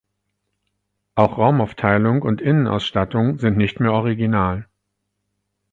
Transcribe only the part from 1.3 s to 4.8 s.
Raumaufteilung und Innenausstattung sind nicht mehr original.